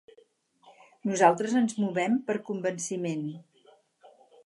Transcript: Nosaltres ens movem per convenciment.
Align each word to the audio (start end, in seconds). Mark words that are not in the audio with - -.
Nosaltres 1.09 1.53
ens 1.61 1.77
movem 1.83 2.17
per 2.31 2.39
convenciment. 2.51 3.25